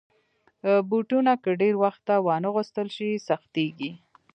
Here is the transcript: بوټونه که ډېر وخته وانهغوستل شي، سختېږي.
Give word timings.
بوټونه 0.89 1.31
که 1.43 1.49
ډېر 1.61 1.73
وخته 1.83 2.13
وانهغوستل 2.27 2.87
شي، 2.95 3.09
سختېږي. 3.27 3.91